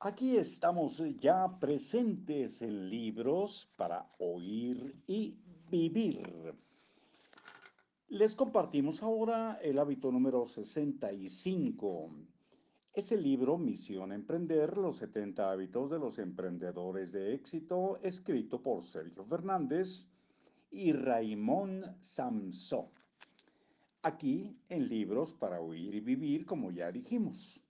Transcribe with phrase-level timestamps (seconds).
[0.00, 5.36] Aquí estamos ya presentes en libros para oír y
[5.68, 6.54] vivir.
[8.08, 12.10] Les compartimos ahora el hábito número 65.
[12.94, 18.84] Es el libro Misión Emprender, los 70 hábitos de los emprendedores de éxito, escrito por
[18.84, 20.06] Sergio Fernández
[20.70, 22.92] y Raimón Samsó.
[24.02, 27.64] Aquí en libros para oír y vivir, como ya dijimos.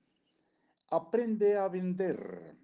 [0.90, 2.56] Aprende a vender.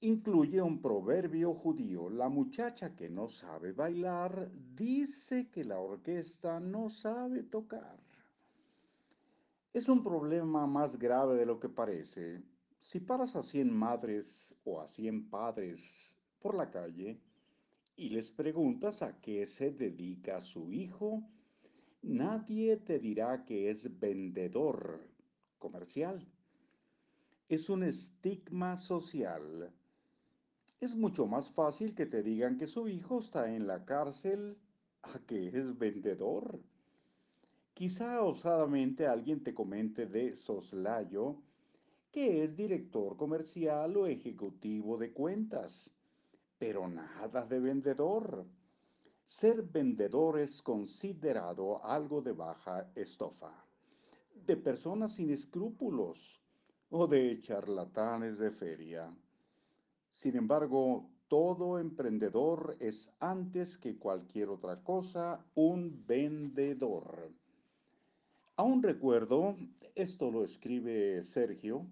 [0.00, 2.10] Incluye un proverbio judío.
[2.10, 7.98] La muchacha que no sabe bailar dice que la orquesta no sabe tocar.
[9.72, 12.42] Es un problema más grave de lo que parece.
[12.76, 17.18] Si paras a 100 madres o a 100 padres por la calle
[17.96, 21.22] y les preguntas a qué se dedica su hijo,
[22.02, 25.08] nadie te dirá que es vendedor
[25.58, 26.28] comercial
[27.48, 29.70] es un estigma social.
[30.80, 34.56] Es mucho más fácil que te digan que su hijo está en la cárcel
[35.02, 36.58] a que es vendedor.
[37.74, 41.36] Quizá osadamente alguien te comente de soslayo
[42.10, 45.92] que es director comercial o ejecutivo de cuentas,
[46.58, 48.46] pero nada de vendedor.
[49.26, 53.52] Ser vendedor es considerado algo de baja estofa,
[54.46, 56.43] de personas sin escrúpulos,
[56.90, 59.12] o de charlatanes de feria.
[60.10, 67.32] Sin embargo, todo emprendedor es antes que cualquier otra cosa un vendedor.
[68.56, 69.56] Aún recuerdo,
[69.94, 71.86] esto lo escribe Sergio,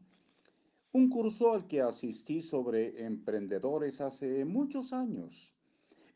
[0.92, 5.54] un curso al que asistí sobre emprendedores hace muchos años.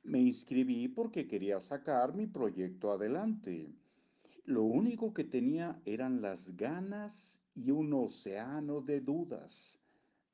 [0.04, 3.72] Me inscribí porque quería sacar mi proyecto adelante.
[4.46, 9.80] Lo único que tenía eran las ganas y un océano de dudas,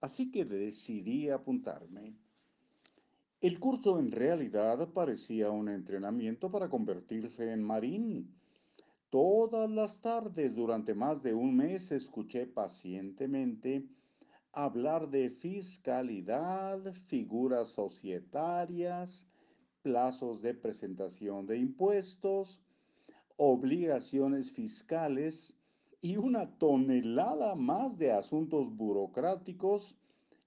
[0.03, 2.15] así que decidí apuntarme.
[3.41, 8.35] El curso en realidad parecía un entrenamiento para convertirse en marín.
[9.09, 13.89] Todas las tardes durante más de un mes escuché pacientemente
[14.53, 19.27] hablar de fiscalidad, figuras societarias,
[19.81, 22.62] plazos de presentación de impuestos,
[23.45, 25.53] obligaciones fiscales
[26.01, 29.97] y una tonelada más de asuntos burocráticos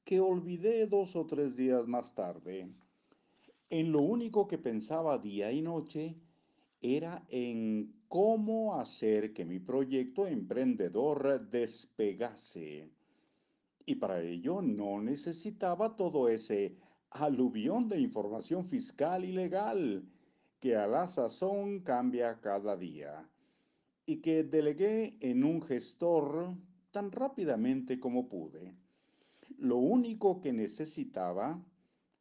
[0.05, 2.69] que olvidé dos o tres días más tarde.
[3.69, 6.15] En lo único que pensaba día y noche
[6.81, 12.87] era en cómo hacer que mi proyecto emprendedor despegase.
[13.85, 16.77] Y para ello no necesitaba todo ese
[17.09, 20.05] aluvión de información fiscal y legal
[20.65, 23.29] que a la sazón cambia cada día
[24.07, 26.55] y que delegué en un gestor
[26.89, 28.73] tan rápidamente como pude.
[29.59, 31.63] Lo único que necesitaba,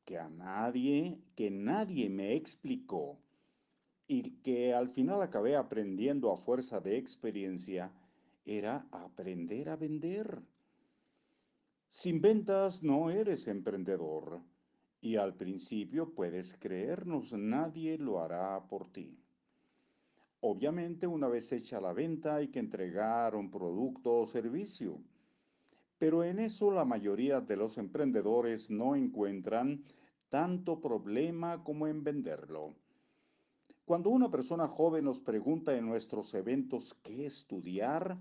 [0.04, 3.18] que a nadie, que nadie me explicó,
[4.06, 7.92] y que al final acabé aprendiendo a fuerza de experiencia,
[8.44, 10.42] era aprender a vender.
[11.88, 14.42] Sin ventas no eres emprendedor.
[15.04, 19.18] Y al principio puedes creernos, nadie lo hará por ti.
[20.40, 24.98] Obviamente una vez hecha la venta hay que entregar un producto o servicio.
[25.98, 29.84] Pero en eso la mayoría de los emprendedores no encuentran
[30.30, 32.74] tanto problema como en venderlo.
[33.84, 38.16] Cuando una persona joven nos pregunta en nuestros eventos qué estudiar,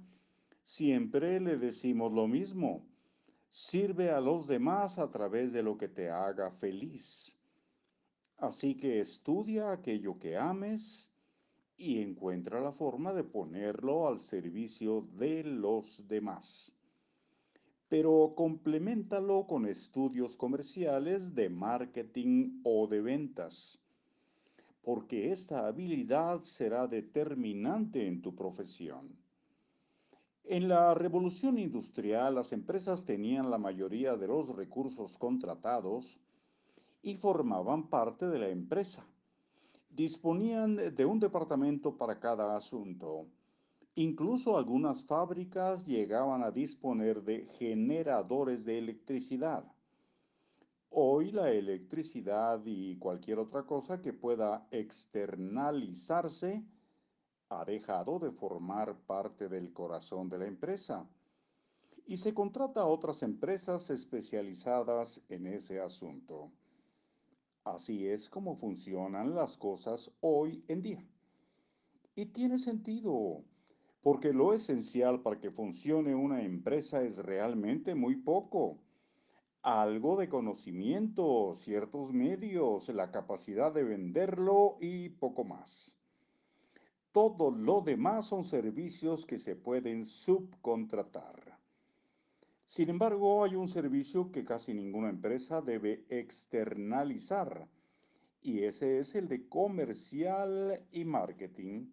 [0.63, 2.85] siempre le decimos lo mismo.
[3.55, 7.37] Sirve a los demás a través de lo que te haga feliz.
[8.39, 11.11] Así que estudia aquello que ames
[11.77, 16.75] y encuentra la forma de ponerlo al servicio de los demás.
[17.89, 23.79] Pero complementalo con estudios comerciales de marketing o de ventas,
[24.81, 29.22] porque esta habilidad será determinante en tu profesión.
[30.45, 36.19] En la revolución industrial, las empresas tenían la mayoría de los recursos contratados
[37.01, 39.05] y formaban parte de la empresa.
[39.89, 43.27] Disponían de un departamento para cada asunto.
[43.95, 49.63] Incluso algunas fábricas llegaban a disponer de generadores de electricidad.
[50.89, 56.65] Hoy la electricidad y cualquier otra cosa que pueda externalizarse
[57.59, 61.07] ha dejado de formar parte del corazón de la empresa
[62.05, 66.51] y se contrata a otras empresas especializadas en ese asunto.
[67.63, 71.07] Así es como funcionan las cosas hoy en día.
[72.15, 73.43] Y tiene sentido,
[74.01, 78.79] porque lo esencial para que funcione una empresa es realmente muy poco.
[79.61, 86.02] Algo de conocimiento, ciertos medios, la capacidad de venderlo y poco más.
[87.13, 91.57] Todo lo demás son servicios que se pueden subcontratar.
[92.65, 97.69] Sin embargo, hay un servicio que casi ninguna empresa debe externalizar
[98.41, 101.85] y ese es el de comercial y marketing.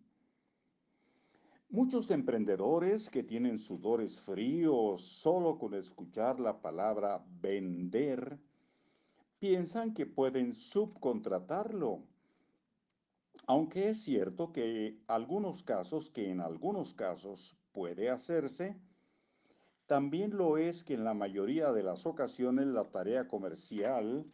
[1.69, 8.39] Muchos emprendedores que tienen sudores fríos solo con escuchar la palabra vender
[9.39, 12.10] piensan que pueden subcontratarlo.
[13.53, 18.77] Aunque es cierto que algunos casos, que en algunos casos puede hacerse,
[19.87, 24.25] también lo es que en la mayoría de las ocasiones la tarea comercial,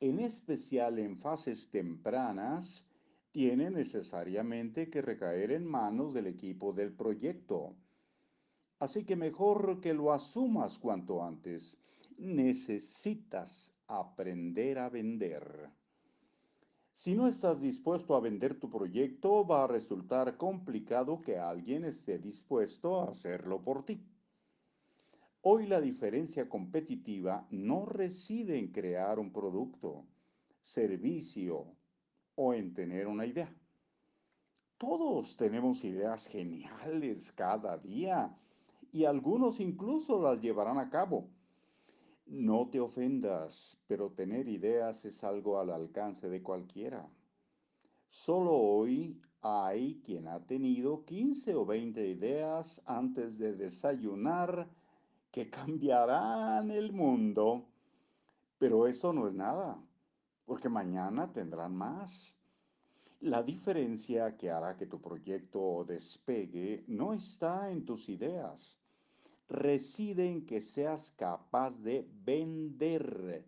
[0.00, 2.84] en especial en fases tempranas,
[3.30, 7.74] tiene necesariamente que recaer en manos del equipo del proyecto.
[8.80, 11.78] Así que mejor que lo asumas cuanto antes.
[12.18, 15.70] Necesitas aprender a vender.
[16.94, 22.18] Si no estás dispuesto a vender tu proyecto, va a resultar complicado que alguien esté
[22.18, 24.04] dispuesto a hacerlo por ti.
[25.40, 30.04] Hoy la diferencia competitiva no reside en crear un producto,
[30.60, 31.74] servicio
[32.36, 33.52] o en tener una idea.
[34.78, 38.36] Todos tenemos ideas geniales cada día
[38.92, 41.30] y algunos incluso las llevarán a cabo.
[42.26, 47.08] No te ofendas, pero tener ideas es algo al alcance de cualquiera.
[48.08, 54.68] Solo hoy hay quien ha tenido 15 o 20 ideas antes de desayunar
[55.30, 57.66] que cambiarán el mundo.
[58.58, 59.82] Pero eso no es nada,
[60.44, 62.38] porque mañana tendrán más.
[63.20, 68.81] La diferencia que hará que tu proyecto despegue no está en tus ideas,
[69.48, 73.46] reside en que seas capaz de vender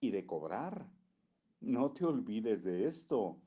[0.00, 0.86] y de cobrar.
[1.60, 3.38] No te olvides de esto,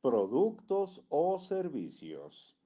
[0.00, 2.56] productos o servicios.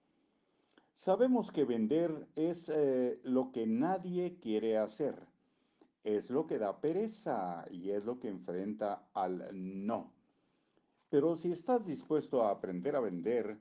[0.92, 5.14] Sabemos que vender es eh, lo que nadie quiere hacer,
[6.02, 10.12] es lo que da pereza y es lo que enfrenta al no.
[11.08, 13.58] Pero si estás dispuesto a aprender a vender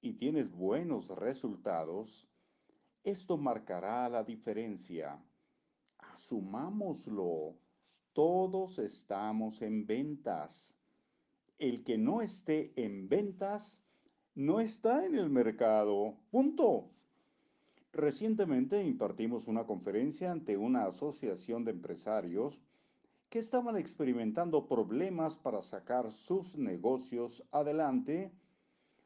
[0.00, 2.33] y tienes buenos resultados,
[3.04, 5.22] esto marcará la diferencia.
[5.98, 7.54] Asumámoslo.
[8.14, 10.74] Todos estamos en ventas.
[11.58, 13.80] El que no esté en ventas
[14.34, 16.16] no está en el mercado.
[16.30, 16.90] Punto.
[17.92, 22.60] Recientemente impartimos una conferencia ante una asociación de empresarios
[23.28, 28.32] que estaban experimentando problemas para sacar sus negocios adelante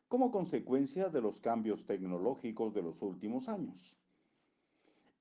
[0.09, 3.99] como consecuencia de los cambios tecnológicos de los últimos años.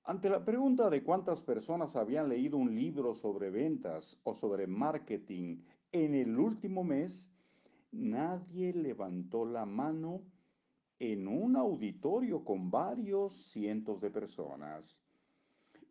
[0.06, 5.62] Ante la pregunta de cuántas personas habían leído un libro sobre ventas o sobre marketing
[5.92, 7.30] en el último mes,
[7.92, 10.22] nadie levantó la mano
[11.00, 15.02] en un auditorio con varios cientos de personas.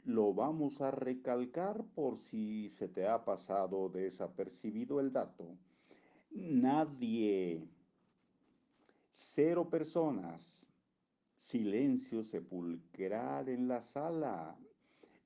[0.04, 5.58] Lo vamos a recalcar por si se te ha pasado desapercibido el dato.
[6.30, 7.68] Nadie
[9.18, 10.66] Cero personas.
[11.36, 14.58] Silencio sepulcral en la sala.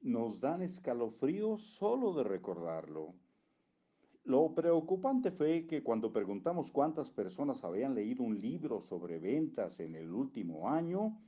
[0.00, 3.14] Nos dan escalofríos solo de recordarlo.
[4.22, 9.96] Lo preocupante fue que cuando preguntamos cuántas personas habían leído un libro sobre ventas en
[9.96, 11.20] el último año,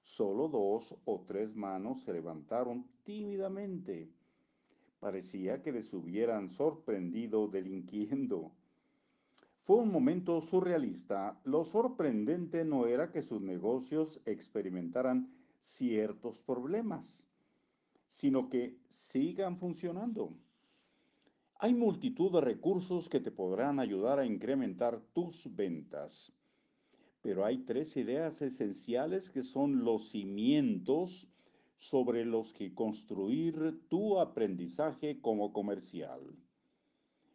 [0.00, 4.08] solo dos o tres manos se levantaron tímidamente.
[5.00, 8.52] Parecía que les hubieran sorprendido delinquiendo.
[9.64, 11.40] Fue un momento surrealista.
[11.42, 17.26] Lo sorprendente no era que sus negocios experimentaran ciertos problemas,
[18.06, 20.34] sino que sigan funcionando.
[21.60, 26.30] Hay multitud de recursos que te podrán ayudar a incrementar tus ventas,
[27.22, 31.26] pero hay tres ideas esenciales que son los cimientos
[31.78, 36.20] sobre los que construir tu aprendizaje como comercial.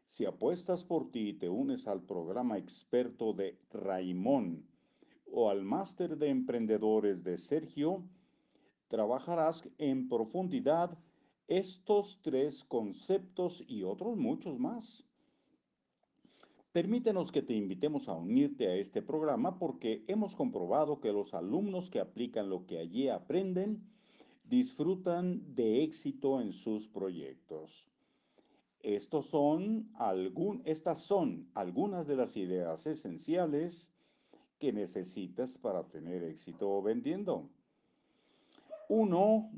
[0.10, 4.66] Si apuestas por ti y te unes al programa experto de Raimón
[5.32, 8.02] o al máster de emprendedores de Sergio,
[8.88, 10.98] trabajarás en profundidad
[11.48, 15.06] estos tres conceptos y otros muchos más.
[16.72, 21.92] Permítenos que te invitemos a unirte a este programa porque hemos comprobado que los alumnos
[21.92, 23.84] que aplican lo que allí aprenden
[24.44, 27.88] disfrutan de éxito en sus proyectos.
[28.82, 29.90] Estos son
[30.66, 33.90] estas son algunas de las ideas esenciales
[34.58, 37.50] que necesitas para tener éxito vendiendo.
[38.88, 39.52] Uno,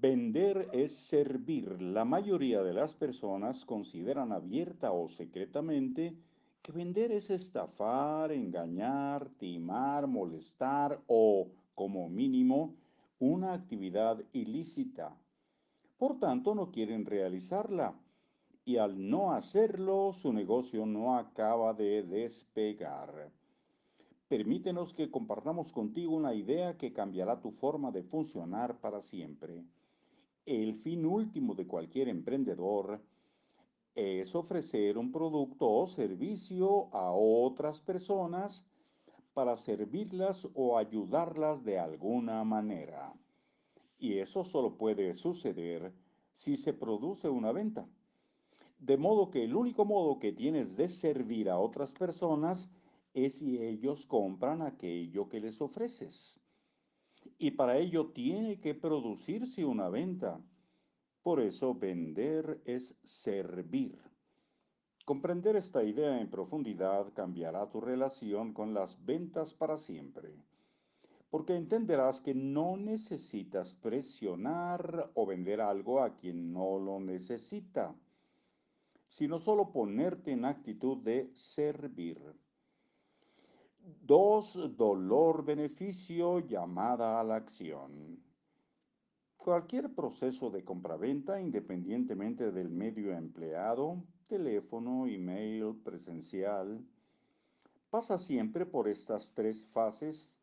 [0.00, 1.82] Vender es servir.
[1.82, 6.14] La mayoría de las personas consideran abierta o secretamente
[6.62, 12.76] que vender es estafar, engañar, timar, molestar o, como mínimo,
[13.18, 15.16] una actividad ilícita.
[15.96, 17.92] Por tanto, no quieren realizarla
[18.68, 23.30] y al no hacerlo, su negocio no acaba de despegar.
[24.28, 29.64] Permítenos que compartamos contigo una idea que cambiará tu forma de funcionar para siempre.
[30.44, 33.00] El fin último de cualquier emprendedor
[33.94, 38.66] es ofrecer un producto o servicio a otras personas
[39.32, 43.14] para servirlas o ayudarlas de alguna manera.
[43.98, 45.90] Y eso solo puede suceder
[46.34, 47.88] si se produce una venta.
[48.78, 52.70] De modo que el único modo que tienes de servir a otras personas
[53.12, 56.40] es si ellos compran aquello que les ofreces.
[57.38, 60.40] Y para ello tiene que producirse una venta.
[61.22, 64.00] Por eso vender es servir.
[65.04, 70.36] Comprender esta idea en profundidad cambiará tu relación con las ventas para siempre.
[71.30, 77.94] Porque entenderás que no necesitas presionar o vender algo a quien no lo necesita
[79.08, 82.20] sino solo ponerte en actitud de servir.
[84.02, 88.22] Dos, dolor-beneficio llamada a la acción.
[89.36, 96.84] Cualquier proceso de compraventa, independientemente del medio empleado, teléfono, email, presencial,
[97.88, 100.38] pasa siempre por estas tres fases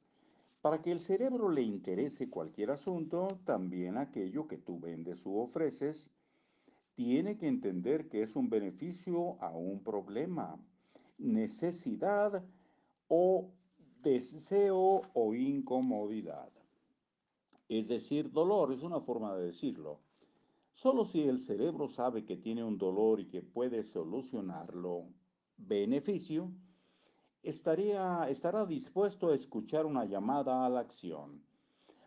[0.62, 6.10] para que el cerebro le interese cualquier asunto, también aquello que tú vendes u ofreces,
[6.96, 10.58] tiene que entender que es un beneficio a un problema,
[11.18, 12.44] necesidad
[13.08, 13.52] o
[14.02, 16.50] deseo o incomodidad.
[17.68, 20.00] Es decir, dolor es una forma de decirlo.
[20.74, 25.08] Solo si el cerebro sabe que tiene un dolor y que puede solucionarlo,
[25.58, 26.52] beneficio,
[27.44, 31.42] estaría, estará dispuesto a escuchar una llamada a la acción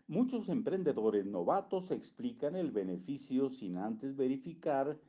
[0.09, 4.99] Muchos emprendedores novatos explican el beneficio sin antes verificar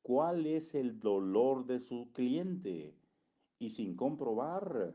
[0.00, 2.94] cuál es el dolor de su cliente
[3.58, 4.94] y sin comprobar,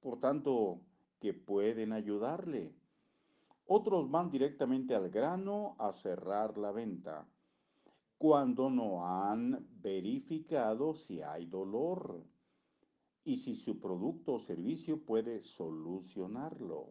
[0.00, 0.80] por tanto,
[1.20, 2.74] que pueden ayudarle.
[3.68, 7.28] Otros van directamente al grano a cerrar la venta,
[8.18, 12.24] cuando no han verificado si hay dolor
[13.22, 16.90] y si su producto o servicio puede solucionarlo.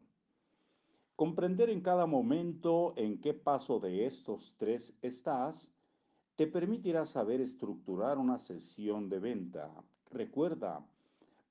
[1.15, 5.71] Comprender en cada momento en qué paso de estos tres estás
[6.35, 9.71] te permitirá saber estructurar una sesión de venta.
[10.11, 10.85] Recuerda,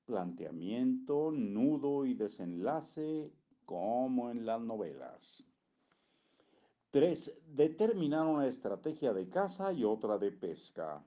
[0.05, 3.33] planteamiento, nudo y desenlace
[3.65, 5.43] como en las novelas.
[6.91, 7.41] 3.
[7.47, 11.03] Determinar una estrategia de caza y otra de pesca.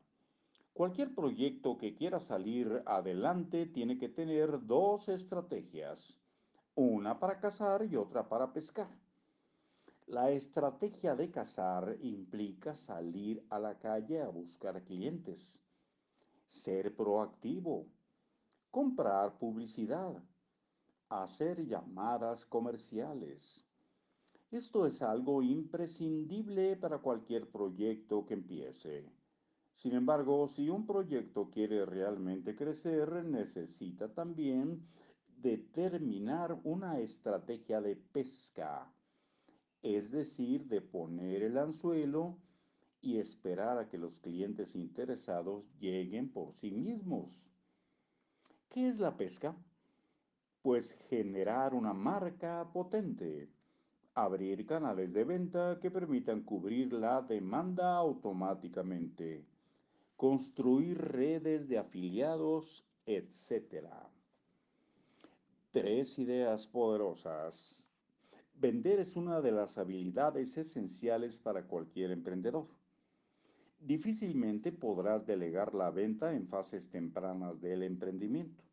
[0.72, 6.20] Cualquier proyecto que quiera salir adelante tiene que tener dos estrategias
[6.78, 8.88] una para cazar y otra para pescar.
[10.06, 15.60] La estrategia de cazar implica salir a la calle a buscar clientes,
[16.46, 17.88] ser proactivo,
[18.70, 20.22] comprar publicidad,
[21.08, 23.66] hacer llamadas comerciales.
[24.52, 29.04] Esto es algo imprescindible para cualquier proyecto que empiece.
[29.72, 34.86] Sin embargo, si un proyecto quiere realmente crecer, necesita también
[35.42, 38.90] determinar una estrategia de pesca,
[39.82, 42.36] es decir, de poner el anzuelo
[43.00, 47.30] y esperar a que los clientes interesados lleguen por sí mismos.
[48.68, 49.56] ¿Qué es la pesca?
[50.62, 53.48] Pues generar una marca potente,
[54.14, 59.46] abrir canales de venta que permitan cubrir la demanda automáticamente,
[60.16, 63.86] construir redes de afiliados, etc.
[65.70, 67.86] Tres ideas poderosas.
[68.54, 72.68] Vender es una de las habilidades esenciales para cualquier emprendedor.
[73.78, 78.64] Difícilmente podrás delegar la venta en fases tempranas del emprendimiento.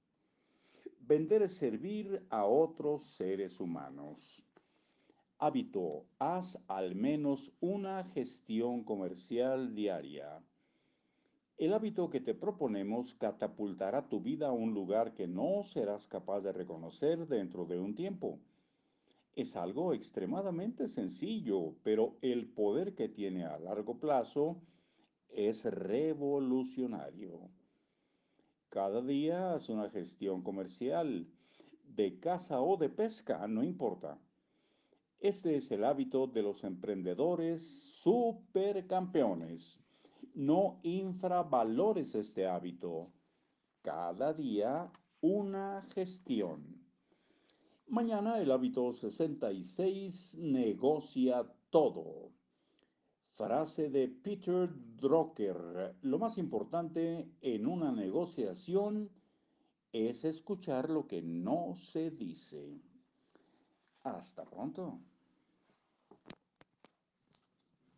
[1.02, 4.42] Vender es servir a otros seres humanos.
[5.38, 10.42] Hábito, haz al menos una gestión comercial diaria.
[11.58, 16.42] El hábito que te proponemos catapultará tu vida a un lugar que no serás capaz
[16.42, 18.40] de reconocer dentro de un tiempo.
[19.36, 24.58] Es algo extremadamente sencillo, pero el poder que tiene a largo plazo
[25.30, 27.50] es revolucionario.
[28.68, 31.26] Cada día haz una gestión comercial,
[31.86, 34.20] de caza o de pesca, no importa.
[35.22, 37.62] Este es el hábito de los emprendedores
[38.02, 39.82] supercampeones.
[40.36, 43.10] No infravalores este hábito.
[43.82, 46.86] Cada día una gestión.
[47.88, 52.34] Mañana el hábito 66 negocia todo.
[53.30, 55.96] Frase de Peter Drucker.
[56.01, 59.10] Lo más importante en una negociación
[59.94, 62.82] es escuchar lo que no se dice.
[64.04, 65.00] Hasta pronto.